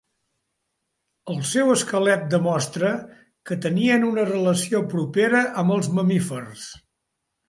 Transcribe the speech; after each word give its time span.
El 1.33 1.41
seu 1.49 1.67
esquelet 1.73 2.23
demostra 2.31 2.93
que 3.49 3.57
tenien 3.65 4.05
una 4.07 4.23
relació 4.31 4.81
propera 4.95 5.43
amb 5.65 5.75
els 5.77 5.91
mamífers. 5.99 6.65